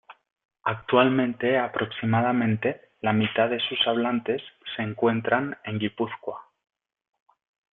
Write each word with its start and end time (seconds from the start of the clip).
Actualmente 0.63 1.59
aproximadamente 1.59 2.93
la 3.01 3.13
mitad 3.13 3.49
de 3.51 3.59
sus 3.59 3.77
hablantes 3.87 4.41
se 4.75 4.81
encuentran 4.81 5.55
en 5.63 5.77
Guipúzcoa. 5.77 6.41